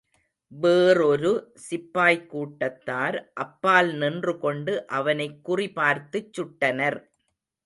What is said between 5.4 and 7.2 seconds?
குறி பார்த்துச் சுட்டனர்.